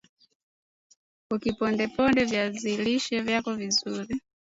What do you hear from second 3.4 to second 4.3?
vizuri